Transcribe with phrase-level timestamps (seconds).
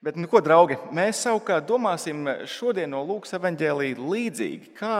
[0.00, 4.94] Bet, nu, ko, draugi, mēs savukārt domāsim šodien no Lūkas evanģēlīja līdzīgi, kā,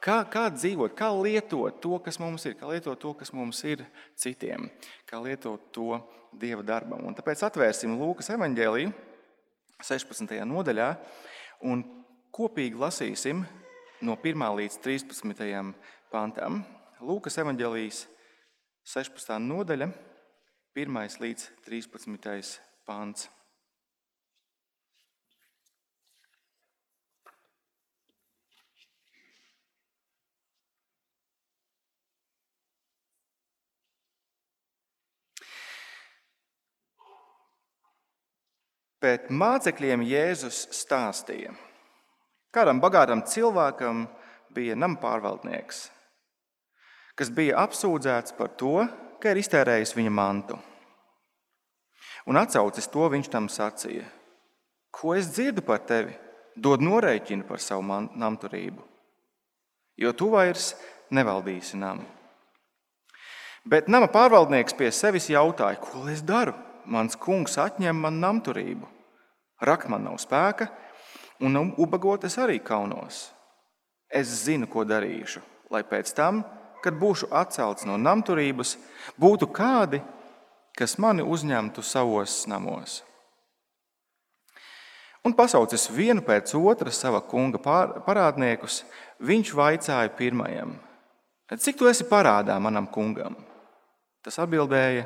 [0.00, 3.84] kā, kā dzīvot, kā lietot to, kas mums ir, kā lietot to, kas mums ir
[4.16, 4.70] citiem,
[5.04, 6.00] kā lietot to
[6.32, 7.04] Dieva darbam.
[7.04, 8.96] Un tāpēc atvērsim Lūkas evanģēlīju
[9.84, 10.40] 16.
[10.48, 10.90] nodaļā
[11.68, 11.84] un
[12.32, 13.44] kopīgi lasīsim
[14.00, 15.72] no 1 līdz 13.
[16.08, 16.62] pantam.
[17.04, 18.06] Lūkas evanģēlijas
[18.96, 19.36] 16.
[19.44, 19.92] nodaļa,
[20.72, 22.62] 1 līdz 13.
[22.88, 23.28] pants.
[38.98, 41.52] Bet mācekļiem Jēzus stāstīja,
[42.50, 44.08] kādam bagātam cilvēkam
[44.54, 45.84] bija nama pārvaldnieks,
[47.14, 48.88] kas bija apsūdzēts par to,
[49.22, 50.58] ka ir iztērējis viņa mantu.
[52.26, 54.04] Un atcaucis to viņš tam sacīja:
[54.90, 56.16] Ko es dzirdu par tevi?
[56.58, 57.84] Dod norēķinu par savu
[58.18, 58.82] namturību,
[59.94, 60.72] jo tu vairs
[61.14, 62.02] nevaldīsi namu.
[63.62, 66.56] Bet nama pārvaldnieks pie sevis jautāja, ko es daru?
[66.88, 68.88] Mans kungs atņem man namturību.
[69.60, 70.68] Rak man nav spēka,
[71.42, 73.28] un ubagot es arī kaunos.
[74.08, 76.40] Es zinu, ko darīšu, lai pēc tam,
[76.82, 78.76] kad būšu atcelts no namturības,
[79.20, 80.00] būtu kādi,
[80.78, 83.02] kas mani uzņemtu savos namos.
[85.26, 87.58] Un pasaucis vienu pēc otra sava kunga
[88.06, 88.84] parādniekus,
[89.20, 90.76] viņš vaicāja pirmajam:
[91.50, 93.34] Cik tu esi parādā manam kungam?
[94.24, 95.04] Tas atbildēja: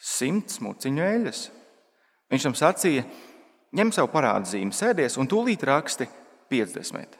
[0.00, 1.42] simts muciņu eļļas.
[2.32, 3.04] Viņš tam sacīja,
[3.76, 6.08] ņem savu parādzīmi, sēdies un tūlīt raksti
[6.52, 7.18] 50.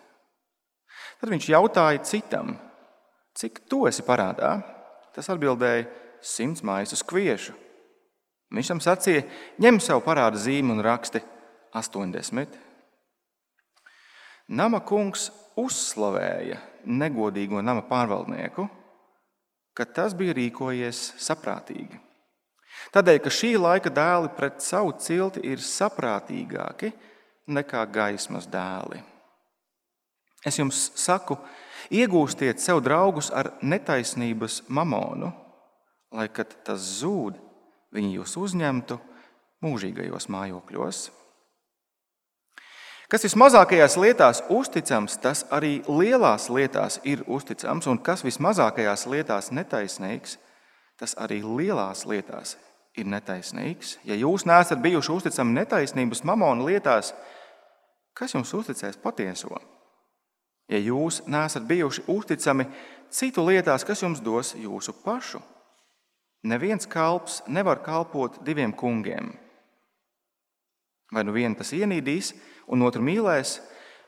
[1.20, 2.54] Tad viņš jautāja citam,
[3.36, 4.56] cik tu esi parādā?
[5.14, 5.86] Tas atbildēja,
[6.24, 7.54] simts maisus kviešu.
[8.54, 9.24] Viņš tam sacīja,
[9.62, 11.22] ņem savu parādu zīmi un raksti
[11.74, 12.58] 80.
[14.54, 18.66] Nama kungs uzslavēja negodīgo nama pārvaldnieku,
[19.74, 21.98] ka tas bija rīkojies saprātīgi.
[22.92, 26.92] Tādēļ, ka šī laika dēli pret savu cilti ir saprātīgāki
[27.54, 29.00] nekā gaismas dēli.
[30.44, 31.38] Es jums saku,
[31.94, 35.32] iegūstiet sev draugus ar netaisnības mamonu,
[36.12, 37.38] lai, kad tas zūd,
[37.94, 38.98] viņi jūs uzņemtu
[39.64, 41.04] mūžīgajos mājokļos.
[43.08, 50.38] Kas vismazākajās lietās uzticams, tas arī lielās lietās ir uzticams, un kas vismazākajās lietās netaisnīgs,
[51.00, 52.56] tas arī lielās lietās
[52.96, 53.98] ir netaisnīgs.
[54.06, 57.12] Ja jūs neesat bijuši uzticami netaisnības mamona lietās,
[58.14, 59.58] kas jums uzticēs patieso?
[60.70, 62.66] Ja jūs neesat bijuši uzticami
[63.12, 65.42] citu lietās, kas jums dos jūsu pašu?
[66.44, 69.32] Neviens kalps nevar kalpot diviem kungiem.
[71.12, 72.32] Vai nu vienu tas ienīdīs,
[72.68, 73.58] un otru mīlēs,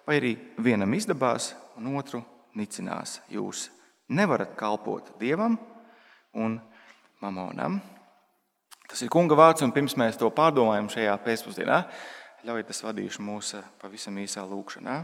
[0.09, 2.23] vai arī vienam izdabās, un otru
[2.57, 3.21] nicinās.
[3.33, 3.69] Jūs
[4.09, 5.59] nevarat kalpot dievam
[6.35, 6.59] un
[7.21, 7.81] mamonam.
[8.87, 11.81] Tas ir kunga vārds, un pirms mēs to pārdomājam šajā pēcpusdienā,
[12.47, 15.01] ļaujiet, es vadīšu mūsu pavisam īsā lūkšanā.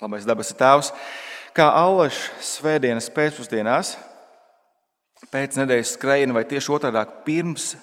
[0.00, 0.94] Labais dabas tēvs,
[1.52, 3.98] kā Allaž svētdienas pēcpusdienās,
[5.28, 7.74] pēc nedēļas skrējiena vai tieši otrādi pirms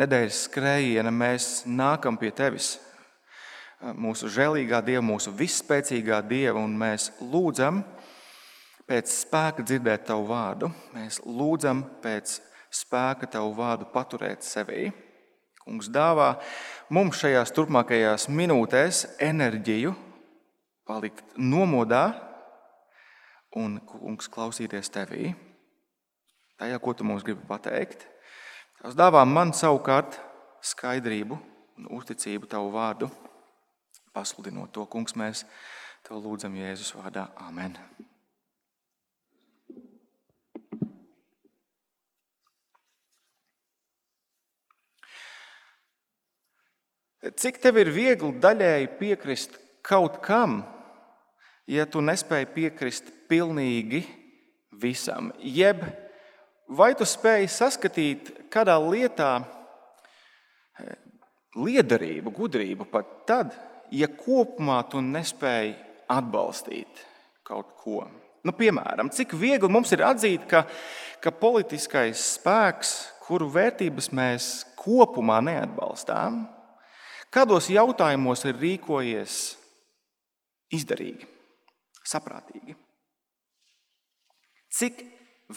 [0.00, 2.74] nedēļas skrējiena, mēs nākam pie tevis,
[3.80, 7.84] mūsu žēlīgā Dieva, mūsu visspēcīgā Dieva, un mēs lūdzam,
[8.90, 10.70] pēc spēka dzirdēt tavu vārdu.
[10.96, 12.40] Mēs lūdzam pēc
[12.74, 14.90] spēka tavu vārdu paturēt sevī.
[15.60, 16.32] Kungs dāvā
[16.90, 19.94] mums šajās turpmākajās minūtēs enerģiju
[20.88, 22.08] palikt nomodā
[23.54, 25.30] un, kungs, klausīties tevī.
[26.58, 28.06] Tajā, ko tu mums gribi pateikt.
[28.80, 30.18] Tas dāvā man savukārt
[30.64, 31.38] skaidrību
[31.78, 33.10] un uzticību tavu vārdu.
[34.16, 35.46] Pasludinot to, kungs, mēs
[36.06, 37.28] tev lūdzam Jēzus vārdā.
[37.46, 37.78] Amen.
[47.20, 50.62] Cik tev ir viegli daļēji piekrist kaut kam,
[51.68, 54.00] ja tu nespēji piekrist pilnīgi
[54.80, 55.28] visam?
[55.44, 55.82] Jeb
[56.72, 59.34] vai tu spēj saskatīt kādā lietā
[60.80, 60.96] eh,
[61.60, 63.52] liederību, gudrību pat tad,
[63.92, 65.74] ja kopumā tu nespēji
[66.08, 67.02] atbalstīt
[67.44, 68.06] kaut ko?
[68.40, 70.62] Nu, piemēram, cik viegli mums ir atzīt, ka,
[71.20, 72.94] ka politiskais spēks,
[73.26, 74.48] kuru vērtības mēs
[74.80, 76.46] kopumā neatbalstām,
[77.30, 79.34] Kādos jautājumos ir rīkojies
[80.74, 81.28] izdarīgi,
[82.02, 82.74] saprātīgi?
[84.70, 85.02] Cik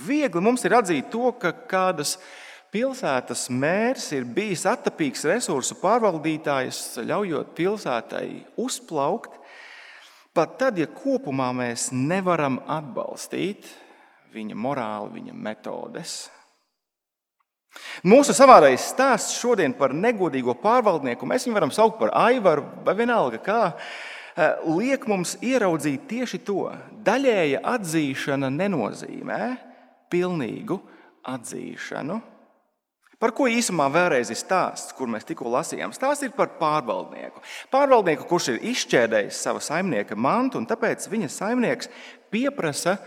[0.06, 2.18] viegli mums ir atzīt to, ka kādas
[2.74, 8.28] pilsētas mērs ir bijis attapīgs resursu pārvaldītājs, ļaujot pilsētai
[8.62, 9.38] uzplaukt,
[10.34, 13.70] pat tad, ja kopumā mēs nevaram atbalstīt
[14.34, 16.16] viņa morāli, viņa metodes.
[18.04, 23.40] Mūsu savādais stāsts šodien par negodīgo pārvaldnieku, mēs viņu varam saukt par aivaru vai vienalga
[23.44, 23.62] kā,
[24.36, 26.72] eh, liek mums ieraudzīt tieši to.
[27.04, 29.58] Daļēja atzīšana nenozīmē
[30.12, 30.80] pilnīgu
[31.24, 32.22] atzīšanu.
[33.24, 35.94] Par ko īsumā vēlreiz ir stāsts, kur mēs tikko lasījām?
[35.96, 37.40] Stāsts ir par pārvaldnieku.
[37.72, 41.88] Pārvaldnieku, kurš ir izšķērdējis sava saimnieka mantu, un tāpēc viņa saimnieks
[42.34, 42.98] pieprasa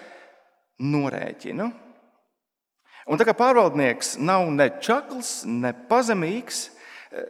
[0.81, 1.69] norēķinu.
[3.07, 6.71] Un tā kā pārvaldnieks nav ne čakls, ne pazemīgs,
[7.13, 7.29] eh,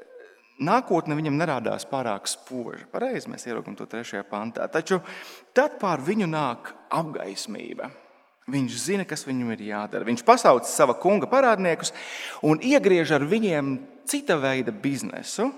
[0.65, 2.87] nākotne viņam nerādās pārāk spoža.
[2.93, 4.69] Pareizi mēs ieraugām to trešajā pantā.
[4.73, 5.03] Taču
[5.53, 7.91] tad pār viņu nāk apgaismība.
[8.49, 10.07] Viņš zina, kas viņam ir jādara.
[10.07, 11.93] Viņš pasauc sava kunga parādniekus
[12.43, 13.77] un iegriež ar viņiem
[14.07, 15.51] cita veida biznesu,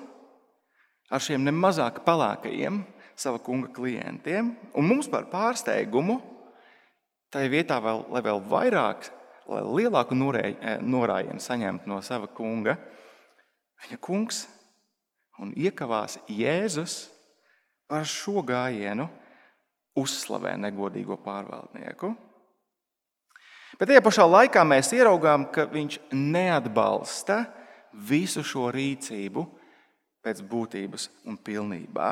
[1.11, 2.81] ar šiem nemazāk palākajiem
[3.15, 4.55] sava kunga klientiem.
[4.75, 6.17] Un mums par pārsteigumu,
[7.31, 9.11] tai vietā, vēl, lai vēl vairāk
[9.49, 12.77] lai lielāku eh, norājienu saņemtu no sava kunga,
[13.85, 14.47] viņa kungs
[15.41, 17.09] un iekavās Jēzus
[17.89, 19.09] ar šo gājienu
[19.99, 22.13] uzslavē negodīgo pārvaldnieku.
[23.79, 27.45] Bet tajā pašā laikā mēs ieraugām, ka viņš neatbalsta
[28.09, 29.45] visu šo rīcību
[30.25, 32.11] pēc būtības un pilnībā.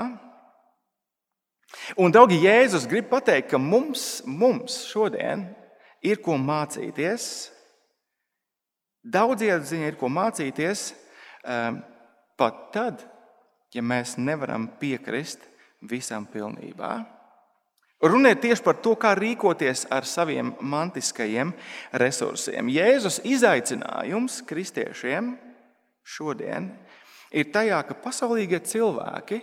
[1.99, 5.49] Un, draugi, Jēzus grib pateikt, ka mums, mums šodien
[6.07, 7.51] ir ko mācīties.
[9.07, 10.89] Daudziem ziņā ir ko mācīties
[11.47, 11.83] ehm,
[12.39, 13.05] pat tad,
[13.75, 15.45] ja mēs nevaram piekrist
[15.87, 16.95] visam pilnībā.
[18.07, 21.55] Runa ir tieši par to, kā rīkoties ar saviem mantiskajiem
[21.97, 22.69] resursiem.
[22.69, 25.33] Jēzus izaicinājums kristiešiem
[26.05, 26.69] šodien
[27.33, 29.41] ir tajā, ka pasaulīgie cilvēki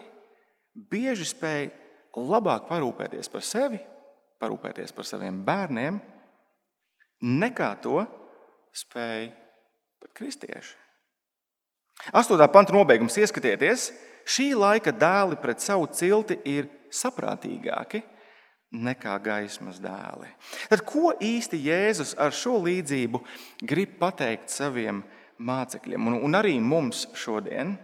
[0.92, 1.72] bieži spēj
[2.14, 3.82] labāk parūpēties par sevi,
[4.42, 5.98] parūpēties par saviem bērniem,
[7.24, 8.04] nekā to
[8.76, 9.32] spēja
[10.04, 10.76] pat kristieši.
[12.12, 13.92] Astotā panta nobeigums ieskatieties,
[14.28, 18.02] šī laika dēli pret savu cilti ir saprātīgāki
[18.74, 20.30] nekā gaismas dēli.
[20.72, 23.22] Tad ko īsti Jēzus ar šo līdzību
[23.70, 25.04] grib pateikt saviem
[25.44, 27.76] mācekļiem un, arī mums šodien?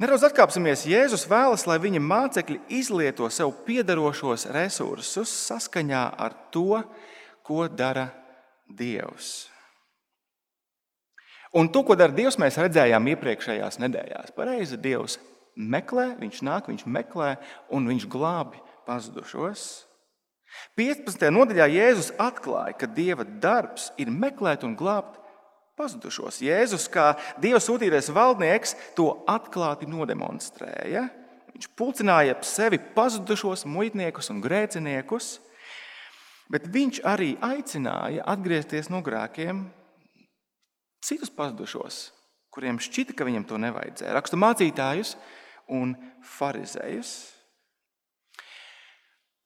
[0.00, 0.86] Nedaudz atkāpsimies.
[0.88, 6.80] Jēzus vēlas, lai viņa mācekļi izlieto sev piedarošos resursus saskaņā ar to,
[7.44, 8.06] ko dara
[8.64, 9.50] Dievs.
[11.52, 14.32] Un to, ko dara Dievs, mēs redzējām iepriekšējās nedēļās.
[14.32, 15.18] Pareizi, Dievs
[15.60, 17.34] meklē, Viņš nāk, Viņš meklē
[17.68, 19.68] un Viņš glābi pazudušos.
[20.80, 21.28] 15.
[21.28, 25.19] nodaļā Jēzus atklāja, ka Dieva darbs ir meklēt un glābt
[25.80, 26.42] pazudušos.
[26.44, 31.08] Jēzus, kā Dieva sūtītais valdnieks, to atklāti nodemonstrēja.
[31.56, 35.38] Viņš pulcināja ap sevi pazudušos muitniekus un grēciniekus,
[36.52, 39.66] bet viņš arī aicināja atgriezties no grēkiem
[41.04, 42.10] citus pazudušos,
[42.52, 44.14] kuriem šķita, ka viņam to nevajadzēja.
[44.16, 45.14] Rakstu mācītājus
[45.72, 45.94] un
[46.36, 47.12] farizējus.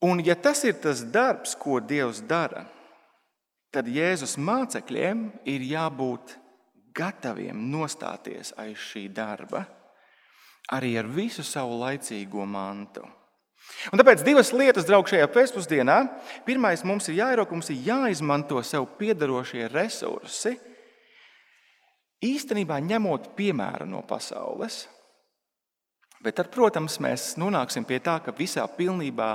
[0.05, 2.84] Un, ja tas ir tas darbs, ko Dievs dara, tad
[3.83, 6.37] Jēzus mācekļiem ir jābūt
[6.95, 9.65] gataviem nostāties aiz šī darba,
[10.71, 13.03] arī ar visu savu laicīgo mantu.
[13.91, 15.97] Un tāpēc divas lietas, draugi, šajā pēcpusdienā.
[16.47, 20.55] Pirmais, mums ir jāierauga, mums ir jāizmanto sev piedarošie resursi,
[22.25, 24.85] īstenībā ņemot piemēru no pasaules.
[26.25, 29.33] Bet tad, protams, mēs nonāksim pie tā, ka visā pilnībā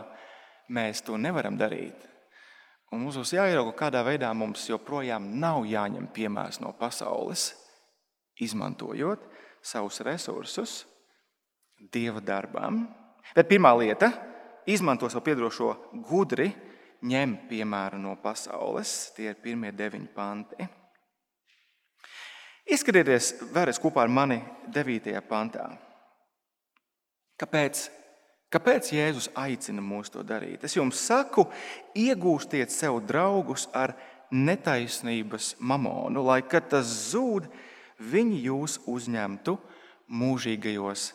[0.74, 2.08] mēs to nevaram darīt.
[2.90, 7.52] Un mums būs jāierauga, kādā veidā mums joprojām nav jāņem piemērs no pasaules,
[8.42, 9.22] izmantojot
[9.62, 10.80] savus resursus
[11.94, 12.88] dieva darbam.
[13.36, 14.12] Bet pirmā lieta-
[14.74, 15.76] izmanto savu piedošo
[16.10, 16.50] gudri,
[17.04, 19.14] ņem piemēru no pasaules.
[19.16, 20.68] Tie ir pirmie deviņi panti.
[22.70, 25.22] Izskatieties vēlreiz kopā ar mani 9.
[25.22, 25.78] pantā.
[27.40, 27.90] Kāpēc
[28.50, 30.64] Kāpēc Jēzus aicina mūs to darīt?
[30.66, 31.46] Es jums saku,
[31.94, 33.94] iegūstiet sev draugus ar
[34.34, 37.46] netaisnības mamonu, lai kad tas zūd,
[38.00, 39.54] viņi jūs uzņemtu
[40.10, 41.12] mūžīgajos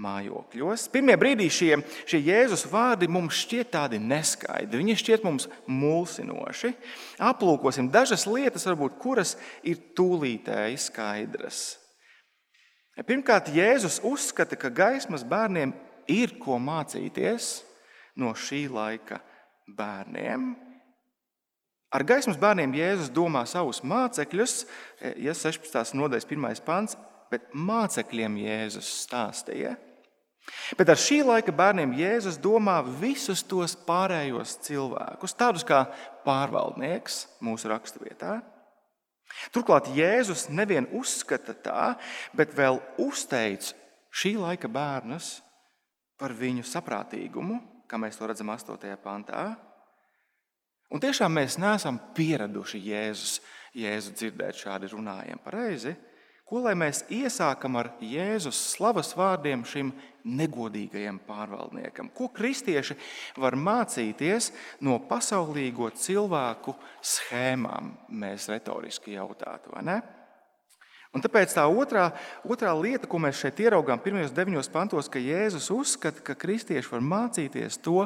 [0.00, 0.86] mājokļos.
[0.92, 1.74] Pirmie brīdī šie,
[2.08, 6.72] šie Jēzus vārdi mums šķiet tādi neskaidri, viņi šķiet mums mulsinoši.
[7.28, 9.34] Aplūkosim dažas lietas, varbūt, kuras
[9.66, 11.60] ir tūlītēji skaidras.
[13.00, 15.72] Pirmkārt, Jēzus uzskata, ka gaismas bērniem
[16.08, 17.60] ir ko mācīties
[18.20, 19.20] no šī laika
[19.76, 20.52] bērniem.
[21.90, 24.60] Ar gaismas bērniem Jēzus domā savus mācekļus,
[25.18, 25.96] ja 16.
[25.98, 26.62] nodaļas 1.
[26.66, 26.98] pants,
[27.30, 29.74] bet mācekļiem Jēzus stāstīja.
[30.78, 35.84] Bet ar šī laika bērniem Jēzus domā visus tos pārējos cilvēkus, tādus kā
[36.26, 38.38] pārvaldnieks mūsu raksturvietā.
[39.54, 41.84] Turklāt Jēzus nevien uzskata tā,
[42.34, 43.72] bet vēl uzteic
[44.10, 45.38] šī laika bērnus
[46.20, 47.58] par viņu saprātīgumu,
[47.88, 48.92] kā mēs to redzam 8.
[49.02, 49.48] pantā.
[50.90, 53.40] Un tiešām mēs neesam pieraduši Jēzus,
[53.78, 55.94] Jēzu dzirdēt šādi runājam pareizi.
[56.50, 59.92] Ko lai mēs iesākam ar Jēzus slavas vārdiem šim
[60.26, 62.10] negodīgajam pārvaldniekam?
[62.10, 62.96] Ko kristieši
[63.38, 64.50] var mācīties
[64.82, 67.94] no pasaulīgo cilvēku schēmām?
[68.10, 70.00] Mēs retoriski jautātu, vai ne?
[71.10, 72.12] Un tāpēc tā otrā,
[72.46, 77.02] otrā lieta, ko mēs šeit ieraugām pirmajos deviņos pantos, ka Jēzus uzskata, ka kristieši var
[77.02, 78.04] mācīties to,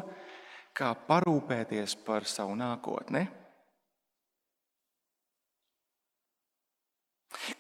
[0.75, 3.27] kā parūpēties par savu nākotni.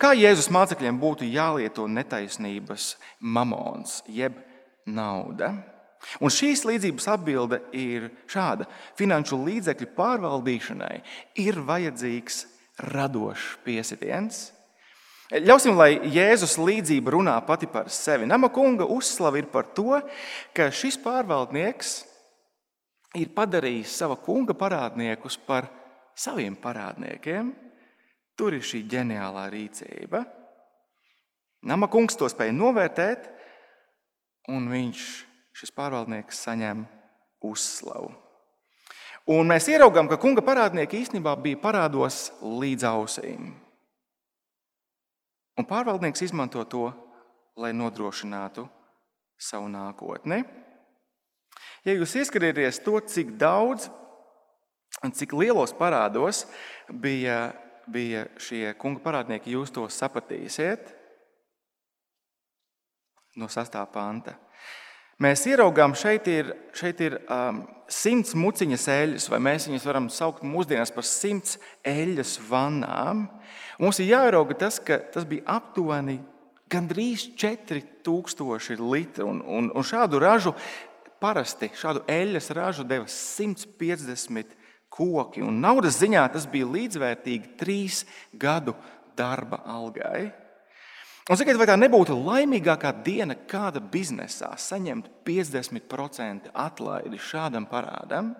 [0.00, 4.38] Kā Jēzus mācekļiem būtu jālieto netaisnības mamons, jeb
[4.88, 5.52] nauda?
[6.24, 8.66] Un šīs līdzības atbilde ir šāda:
[8.98, 10.96] finanšu līdzekļu pārvaldīšanai
[11.44, 12.44] ir vajadzīgs
[12.94, 14.46] radošs piesitiens.
[15.32, 18.26] Ļausim, lai Jēzus līdzība runā pati par sevi.
[18.28, 19.96] Nama kunga uzslava ir par to,
[20.52, 21.94] ka šis pārvaldnieks
[23.16, 25.70] ir padarījis sava kunga parādniekus par
[26.12, 27.54] saviem parādniekiem.
[28.36, 30.24] Tur ir šī ģeniālā rīcība.
[31.64, 33.30] Nama kungs to spēja novērtēt,
[34.52, 35.08] un viņš,
[35.56, 36.84] šis pārvaldnieks, saņem
[37.48, 38.12] uzslavu.
[39.32, 43.54] Un mēs ieraugām, ka kunga parādnieki īstenībā bija parādos līdz ausīm.
[45.58, 46.88] Un pārvaldnieks izmanto to,
[47.56, 48.66] lai nodrošinātu
[49.38, 50.42] savu nākotni.
[51.84, 53.90] Ja jūs ieskatieties to, cik daudz
[55.04, 56.46] un cik lielos parādos
[56.90, 57.52] bija
[57.86, 60.92] bija šie kunga parādnieki, jūs to sapratīsiet
[63.40, 63.78] no 6.
[63.92, 64.36] panta.
[65.22, 70.42] Mēs ieraugām, šeit ir, šeit ir um, simts muciņas eļļas, vai mēs viņus varam saukt
[70.46, 73.28] mūsdienās par simts eļļas vannām.
[73.78, 76.18] Mums ir jārauga tas, ka tas bija aptuveni
[76.72, 79.22] gandrīz 4000 litri.
[79.22, 80.54] Un, un, un šādu ražu
[81.22, 84.58] parasti, šādu eļļas ražu deva 150
[84.94, 85.46] koki.
[85.46, 88.02] Un naudas ziņā tas bija līdzvērtīgi trīs
[88.34, 88.74] gadu
[89.18, 90.32] darba algai.
[91.24, 98.34] Un, sakiet, vai tā nebūtu laimīgākā diena kāda biznesā saņemt 50% atlaidi šādam parādam?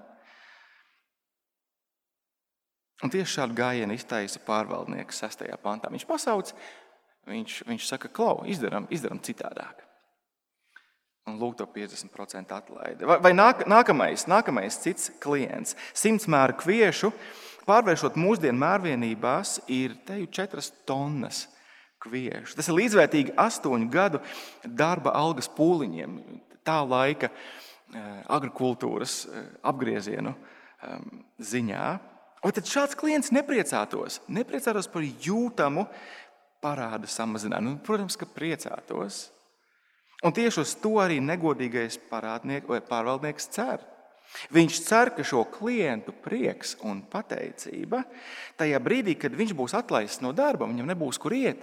[3.01, 5.47] Un tieši šādu gājienu iztaisa pārvaldnieks 6.
[5.65, 5.89] pantā.
[5.93, 6.53] Viņš pasauc,
[7.29, 9.81] viņš, viņš saka, klau, izdarām, izdarām citādāk
[11.25, 13.09] un lūk, to 50% atlaidi.
[13.09, 17.09] Vai, vai nāk, nākamais, nākamais cits klients, 100 mēru kviešu,
[17.65, 21.47] pārvēršot mūsdienu mērvienībās, ir teju 4 tonnas
[22.05, 22.57] kviešu.
[22.59, 24.21] Tas ir līdzvērtīgi 8 gadu
[24.65, 26.19] darba algas pūliņiem,
[26.67, 31.87] tā laika eh, agrikultūras eh, apgriezienu ehm, ziņā.
[32.45, 34.21] Vai tad šāds klients nepriecātos?
[34.29, 35.87] Nepriecātos par jūtamu
[36.65, 37.77] parādu samazinājumu.
[37.77, 39.29] Nu, protams, ka priecātos.
[40.25, 43.83] Un tieši uz to arī negodīgais pārvaldnieks cer.
[44.55, 48.03] Viņš cer, ka šo klientu prieks un pateicība
[48.59, 51.61] tajā brīdī, kad viņš būs atlaists no darba, viņam nebūs kur iet,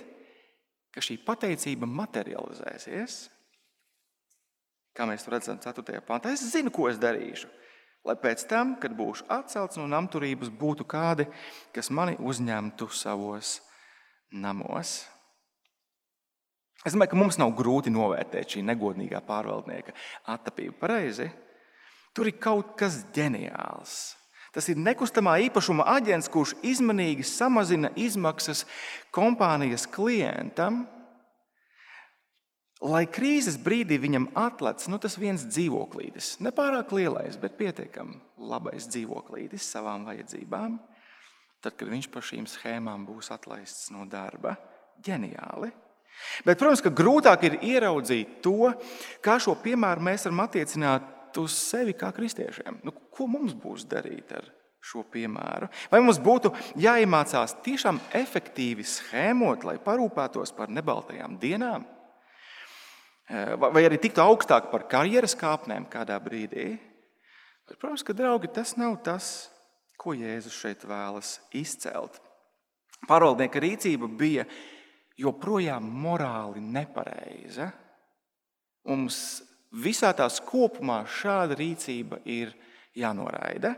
[0.91, 3.21] ka šī pateicība materializēsies.
[4.97, 6.01] Kā mēs to redzam 4.
[6.03, 7.47] pāntā, es zinu, ko es darīšu.
[8.07, 11.27] Lai pēc tam, kad būšu atcelts no namturības, būtu kādi,
[11.75, 13.59] kas mani uzņemtu savos
[14.33, 15.03] namos.
[16.81, 19.93] Es domāju, ka mums nav grūti novērtēt šī negodīgā pārvaldnieka
[20.33, 20.79] attapību.
[20.81, 21.29] Pareizi.
[22.17, 23.99] Tur ir kaut kas ģeniāls.
[24.51, 28.65] Tas ir nekustamā īpašuma aģents, kurš izmanīgi samazina izmaksas
[29.15, 30.83] kompānijas klientam,
[32.83, 36.33] lai krīzes brīdī viņam atlec nu, tas viens dzīvoklītis.
[36.43, 38.17] Nepārāk lielais, bet pietiekami
[38.51, 40.79] labais dzīvoklītis savām vajadzībām.
[41.61, 44.57] Tad, kad viņš par šīm schēmām būs atlaists no darba,
[45.05, 45.69] ģeniāli.
[46.45, 48.73] Bet, protams, ka grūtāk ir ieraudzīt to,
[49.23, 51.05] kā šo piemēru mēs varam attiecināt
[51.39, 52.81] uz sevi kā kristiešiem.
[52.83, 54.49] Nu, ko mums būs darīt ar
[54.81, 55.69] šo piemēru?
[55.91, 61.85] Vai mums būtu jāiemācās tiešām efektīvi schēmot, lai parūpētos par nebaltajām dienām?
[63.31, 66.73] Eh, vai arī tiktu augstāk par karjeras kāpnēm kādā brīdī?
[67.69, 69.47] Bet, protams, ka, draugi, tas nav tas,
[70.01, 72.17] ko Jēzus šeit vēlas izcelt.
[73.07, 74.43] Pārvaldnieka rīcība bija
[75.21, 77.69] joprojām morāli nepareiza.
[78.89, 82.53] Mums visā tās kopumā šāda rīcība ir
[82.95, 83.75] jānoraida.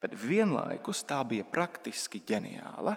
[0.00, 2.96] bet vienlaikus tā bija praktiski ģeniāla.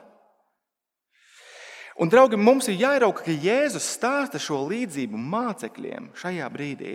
[2.02, 6.94] Un, draugi, mums ir jāierauga, ka Jēzus stāsta šo līdzību mācekļiem šajā brīdī,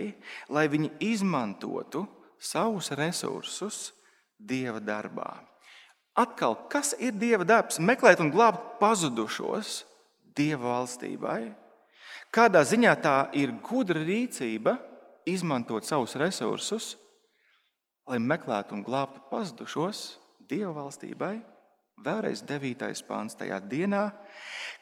[0.51, 2.03] lai viņi izmantotu
[2.41, 3.93] savus resursus
[4.39, 5.37] Dieva darbā.
[6.19, 7.79] Atkal, kas ir Dieva darbs?
[7.79, 9.85] Meklēt un glābt pazudušos
[10.35, 11.53] Dieva valstībai.
[12.33, 14.75] Kādā ziņā tā ir gudra rīcība
[15.29, 16.93] izmantot savus resursus,
[18.09, 20.17] lai meklētu un glābtu pazudušos
[20.49, 21.37] Dieva valstībai?
[21.99, 23.03] Vēlreiz 9.
[23.05, 24.07] pāns tajā dienā,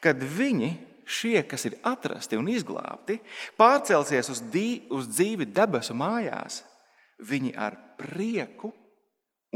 [0.00, 0.70] kad viņi,
[1.08, 3.18] šie, kas ir atrasti un izglābti,
[3.58, 6.62] pārcelsies uz, dī, uz dzīvi debesu mājās,
[7.18, 8.70] viņi ar prieku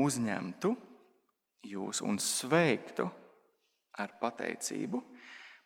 [0.02, 0.74] uzņemtu
[1.70, 3.06] jūs un sveiktu
[4.02, 5.02] ar pateicību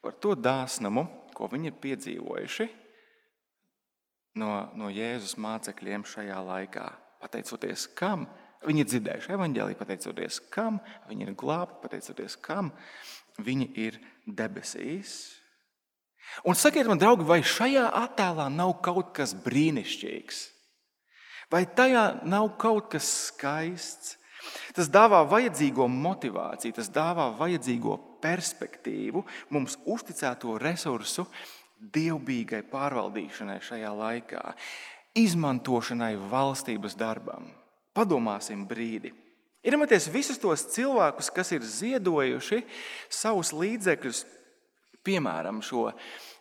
[0.03, 2.67] par to dāsnumu, ko viņi ir piedzīvojuši
[4.39, 6.91] no, no Jēzus mācekļiem šajā laikā.
[7.23, 8.27] Pateicoties kam?
[8.67, 10.79] Viņi ir dzirdējuši evaņģēlīju, pateicoties kam
[11.09, 12.73] viņi ir glābti, pateicoties kam
[13.43, 15.37] viņi ir debesīs.
[16.49, 20.43] Un sakiet man, draugi, vai šajā attēlā nav kaut kas brīnišķīgs?
[21.53, 24.17] Vai tajā nav kaut kas skaists?
[24.77, 29.25] Tas dāvā vajadzīgo motivāciju, tas dāvā vajadzīgo perspektīvu
[29.55, 31.27] mums uzticēto resursu
[31.81, 34.43] dievbijīgai pārvaldīšanai šajā laikā,
[35.17, 37.49] izmantošanai valstības darbam.
[37.97, 39.13] Padomāsim brīdi.
[39.67, 42.61] Iedomājieties visus tos cilvēkus, kas ir ziedojuši
[43.11, 44.23] savus līdzekļus,
[45.07, 45.89] piemēram, šo,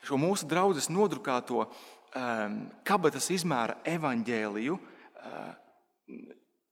[0.05, 5.53] šo mūsu draugu nodrukāto um, kabatas izmēra evaņģēliju uh,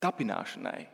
[0.04, 0.93] tapināšanai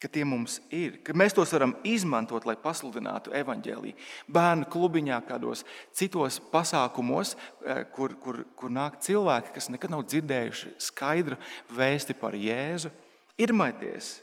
[0.00, 3.96] ka tie mums ir, ka mēs tos varam izmantot, lai pasludinātu evaņģēlīju.
[4.28, 5.64] Bērnu klubiņā, kādos
[5.96, 11.40] citos pasākumos, eh, kur, kur, kur nāk cilvēki, kas nekad nav dzirdējuši skaidru
[11.72, 12.92] vēsti par Jēzu.
[13.40, 14.20] Irmaities!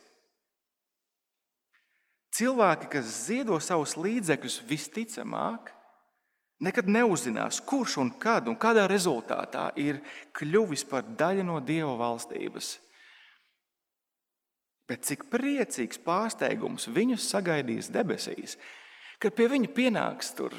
[2.34, 5.70] Cilvēki, kas ziedo savus līdzekļus, visticamāk,
[6.65, 10.01] nekad neuzzinās, kurš un kad un kādā rezultātā ir
[10.33, 12.77] kļuvis par daļu no Dieva valstības.
[14.89, 18.57] Bet cik priecīgs pārsteigums viņus sagaidīs debesīs,
[19.24, 20.55] kad pie viņa pienāks tur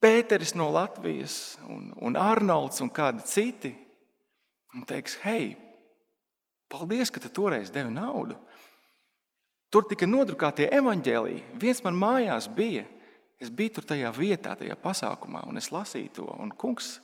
[0.00, 3.74] Pēteris no Latvijas, un, un Arnolds un kādi citi.
[4.72, 5.52] Un teiks, hei,
[6.72, 8.38] paldies, ka tu toreiz devi naudu.
[9.70, 11.42] Tur tika nodrukātie evaņģēlīji.
[11.60, 12.86] Viens man mājās bija.
[13.40, 16.26] Es biju tur tajā vietā, tajā pasākumā, un es lasīju to.
[16.40, 16.96] Un kungs,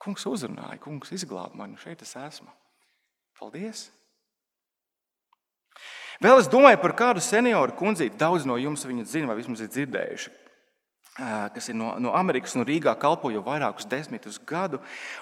[0.00, 1.78] kungs uzrunāja, kungs izglāba mani.
[1.82, 2.54] Šeit es esmu.
[3.38, 3.88] Paldies!
[6.18, 9.68] Vēl es domāju par kādu senioru kundzīti, daudz no jums viņu zina vai vismaz ir
[9.70, 10.32] dzirdējuši,
[11.54, 14.80] kas ir no, no Amerikas, no Rīgā kalpo jau vairākus desmitus gadu,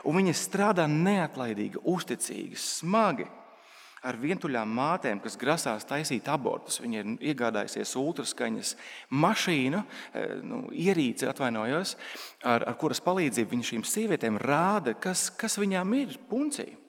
[0.08, 3.28] un viņa strādā neatlaidīgi, uzticīgi, smagi.
[4.06, 6.76] Ar vientuļām mātēm, kas grasās taisīt abortus.
[6.78, 8.74] Viņa ir iegādājusies ultraskaņas
[9.10, 9.80] mašīnu,
[10.46, 11.96] nu, ierīci, atvainojos,
[12.46, 16.85] ar, ar kuras palīdzību viņa šīm sievietēm rāda, kas, kas viņām ir puncija.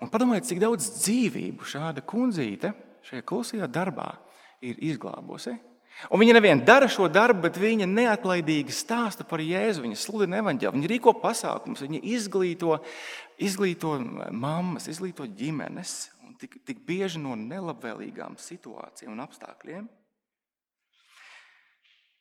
[0.00, 2.72] Un padomājiet, cik daudz dzīvību šāda kundzīte
[3.04, 4.14] šajā klusajā darbā
[4.64, 5.56] ir izglābusi.
[6.08, 9.82] Un viņa nevien dara šo darbu, bet viņa neatlaidīgi stāsta par Jēzu.
[9.84, 12.78] Viņa sludina evaņģēlu, viņa rīko pasākumus, viņa izglīto,
[13.42, 13.98] izglīto
[14.32, 19.88] mammas, izglīto ģimenes, un tik, tik bieži no nelabvēlīgām situācijām un apstākļiem.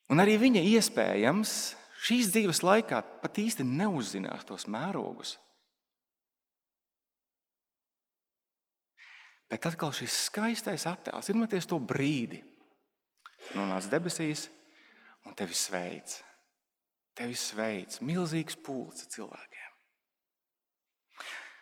[0.10, 1.54] Un arī viņa iespējams
[2.04, 5.38] šīs dzīves laikā pat īsti neuzzinās tos mērogus,
[9.50, 12.44] Bet atkal šis skaistais attēls, iedomājieties to brīdi,
[13.58, 14.46] nonāc debesīs
[15.26, 16.20] un tevi sveic.
[17.18, 19.66] Tevi sveic milzīgs pulks cilvēkiem.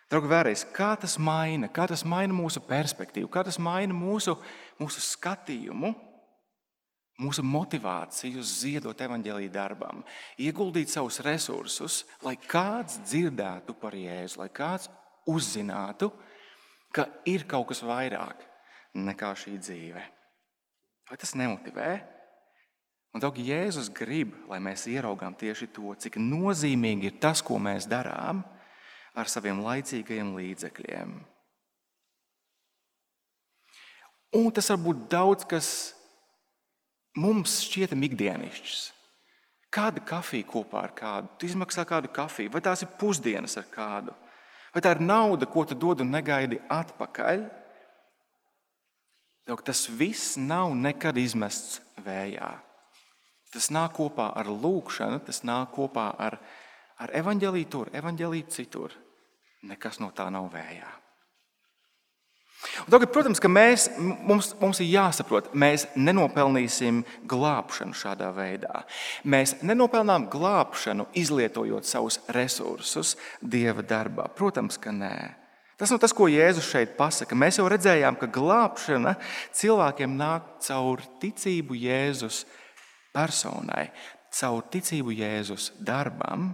[0.08, 4.38] Draugi, vēlreiz, kā tas maina, kā tas maina mūsu perspektīvu, kā tas maina mūsu,
[4.80, 5.90] mūsu skatījumu,
[7.20, 10.06] mūsu motivāciju ziedot evaņģēlīju darbam,
[10.40, 14.88] ieguldīt savus resursus, lai kāds dzirdētu par Jēzu, lai kāds
[15.28, 16.12] uzzinātu,
[16.98, 18.42] ka ir kaut kas vairāk
[18.98, 20.04] nekā šī dzīve.
[21.08, 21.92] Vai tas nemotivē?
[23.16, 27.88] Un daudz Jēzus grib, lai mēs ieraugām tieši to, cik nozīmīgi ir tas, ko mēs
[27.90, 28.44] darām
[29.18, 31.16] ar saviem laicīgajiem līdzekļiem.
[34.38, 35.70] Un tas var būt daudz kas
[37.18, 38.84] mums šķietam ikdienišķs.
[39.74, 41.32] Kāda kafija kopā ar kādu?
[41.40, 44.14] Tu izmaksā kādu kafiju, vai tās ir pusdienas ar kādu?
[44.74, 47.46] Vai tā ir nauda, ko tu dod un negaidi atpakaļ?
[49.48, 52.52] Lūk, tas viss nav nekad izmests vējā.
[53.54, 56.36] Tas nāk kopā ar lūgšanu, tas nāk kopā ar,
[57.00, 58.96] ar evaņģēlīju tur, evaņģēlīju citur.
[59.68, 60.90] Nekas no tā nav vējā.
[62.58, 68.82] Un tagad, protams, ka mēs, mums, mums ir jāsaprot, mēs nenopelnīsim glābšanu šādā veidā.
[69.30, 74.26] Mēs nenopelnām glābšanu, izlietojot savus resursus Dieva darbā.
[74.34, 75.18] Protams, ka nē.
[75.78, 77.38] Tas nav tas, ko Jēzus šeit pasaka.
[77.38, 79.14] Mēs jau redzējām, ka glābšana
[79.54, 82.42] cilvēkiem nāk caur ticību Jēzus
[83.14, 83.92] personai,
[84.34, 86.50] caur ticību Jēzus darbam,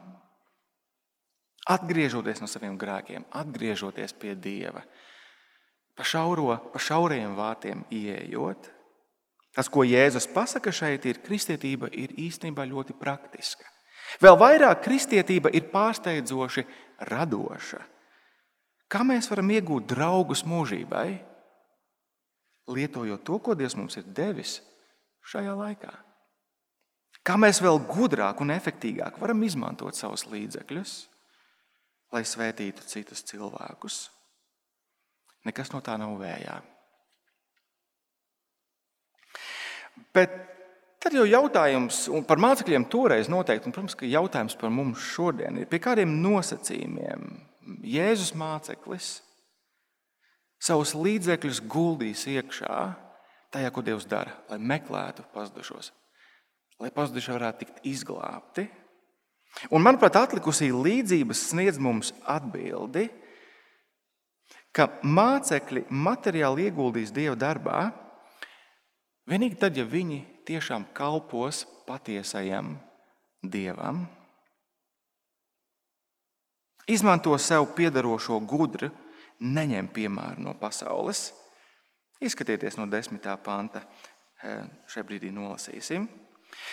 [1.71, 4.83] atgriežoties no saviem grēkiem, atgriežoties pie Dieva
[5.97, 8.69] pa, šauro, pa šauriem vārtiem ieejot.
[9.53, 13.67] Tas, ko Jēzus pasaka šeit, ir kristietība ir īstenībā ļoti praktiska.
[14.21, 16.65] Vēl vairāk kristietība ir pārsteidzoši
[17.09, 17.81] radoša.
[18.89, 21.07] Kā mēs varam iegūt draugus mūžībai,
[22.73, 24.59] lietojot to, ko Dievs mums ir devis
[25.29, 25.93] šajā laikā?
[27.23, 30.95] Kā mēs vēl gudrāk un efektīvāk varam izmantot savus līdzekļus,
[32.13, 34.03] lai svētītu citus cilvēkus?
[35.47, 36.55] Nekas no tā nav vējā.
[40.15, 40.35] Bet
[41.03, 45.69] tad jau jautājums par mācekļiem toreiz noteikti, un, protams, ka jautājums par mums šodien ir,
[45.69, 47.27] pie kādiem nosacījumiem
[47.87, 49.17] Jēzus māceklis
[50.63, 52.77] savus līdzekļus guldīs iekšā
[53.53, 55.91] tajā, ko Dievs dara, lai meklētu pazudušos,
[56.81, 58.65] lai pazudušie varētu tikt izglābti.
[59.69, 63.05] Un, manuprāt, atlikusī līdzības sniedz mums atbildi
[64.73, 67.85] ka mācekļi materiāli ieguldīs Dieva darbā
[69.29, 72.73] vienīgi tad, ja viņi tiešām kalpos patiesajam
[73.43, 74.05] Dievam,
[76.87, 78.89] izmanto sev piedarošo gudru,
[79.43, 81.31] neņem piemēru no pasaules.
[82.23, 83.83] Izskatieties no desmitā panta,
[84.41, 86.07] eh, šajā brīdī nolasīsim.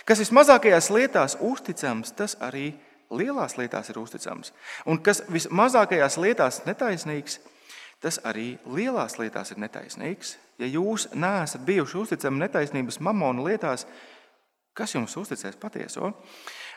[0.07, 2.79] Kas vismazākajās lietās uzticams, tas arī
[3.11, 4.53] lielās lietās ir uzticams.
[4.87, 7.49] Un kas vismazākajās lietās netaisnīgs, Tas
[8.25, 10.37] arī lielās lietās ir netaisnīgs.
[10.61, 13.87] Ja jūs neesat bijuši uzticami netaisnības mamona lietās,
[14.77, 16.13] kas jums uzticēs patieso?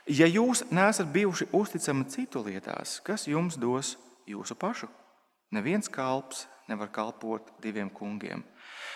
[0.07, 3.95] Ja jūs neesat bijuši uzticami citu lietās, kas jums dos
[4.27, 4.89] jūsu pašu?
[5.55, 8.43] Neviens kalps nevar kalpot diviem kungiem.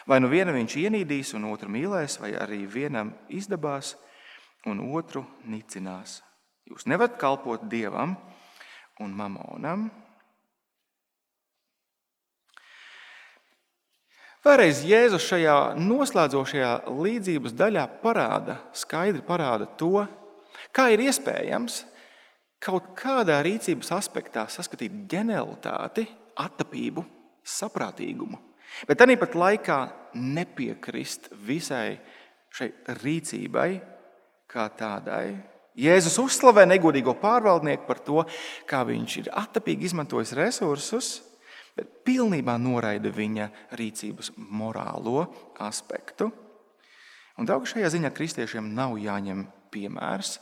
[0.07, 3.95] Vai nu vienu viņš ienīdīs un otru mīlēs, vai arī vienam izdabās
[4.67, 6.21] un otru nicinās.
[6.67, 8.17] Jūs nevarat kalpot dievam
[9.03, 9.87] un mamonam.
[14.45, 20.05] Vēlreiz Jēzus šajā noslēdzošajā līdzības daļā parāda, skaidri parāda to,
[20.71, 21.81] kā ir iespējams
[22.61, 26.05] kaut kādā rīcības aspektā saskatīt ģenialitāti,
[26.37, 27.03] attapību,
[27.47, 28.37] saprātīgumu,
[28.87, 29.79] bet tāpat laikā
[30.13, 31.97] nepiekrist visai
[32.53, 32.71] šai
[33.01, 33.69] rīcībai
[34.49, 35.37] kā tādai.
[35.77, 38.23] Jēzus uzslavē negodīgo pārvaldnieku par to,
[38.69, 41.09] kā viņš ir attapīgi izmantojis resursus,
[41.77, 45.27] bet pilnībā noraida viņa rīcības morālo
[45.63, 46.31] aspektu.
[47.37, 50.37] Un daudz šajā ziņā kristiešiem nav jāņem piemērs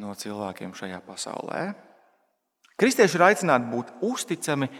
[0.00, 1.62] no cilvēkiem šajā pasaulē.
[2.80, 4.70] Kristieši ir aicināti būt uzticami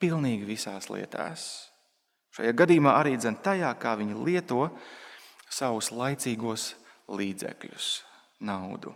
[0.00, 1.46] pilnīgi visās lietās.
[2.36, 4.68] Šajā gadījumā arī dzen tajā, kā viņi lieto
[5.50, 6.74] savus laicīgos
[7.10, 7.88] līdzekļus,
[8.46, 8.92] naudu.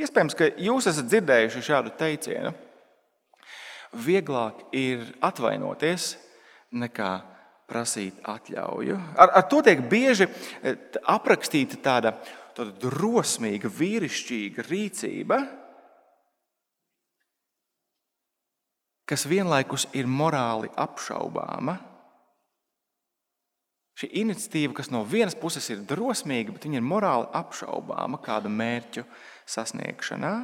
[0.00, 2.54] Iespējams, ka jūs esat dzirdējuši šādu teicienu
[3.94, 6.14] vieglāk ir atvainoties
[6.76, 7.12] nekā
[7.66, 8.96] prasīt atļauju.
[9.18, 10.78] Ar, ar to tiek bieži eh,
[11.10, 12.14] aprakstīta tāda,
[12.56, 15.40] tāda drosmīga, vīrišķīga rīcība,
[19.06, 21.78] kas vienlaikus ir morāli apšaubāma.
[23.96, 29.06] Šī iniciatīva, kas no vienas puses ir drosmīga, bet viņa ir morāli apšaubāma kāda mērķu
[29.48, 30.34] sasniegšanā.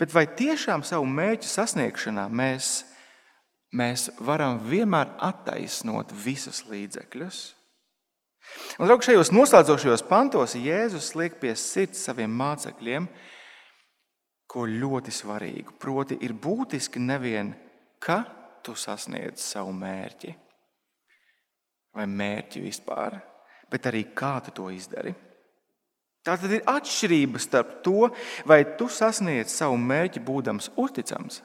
[0.00, 2.70] Bet vai tiešām savu mērķu sasniegšanā mēs,
[3.76, 7.42] mēs varam vienmēr attaisnot visus līdzekļus?
[8.80, 13.06] Un, draugi, šajos noslēdzošajos pantos Jēzus liek pie sirds saviem mācekļiem,
[14.50, 15.76] ko ļoti svarīgu.
[15.80, 17.54] Proti, ir būtiski nevien,
[18.02, 18.22] ka
[18.64, 20.34] tu sasniedz savu mērķi
[21.92, 23.18] vai mērķi vispār,
[23.70, 25.12] bet arī kā tu to izdari.
[26.22, 28.10] Tā tad ir atšķirība starp to,
[28.46, 31.40] vai tu sasniedz savu mērķi, būdams uzticams,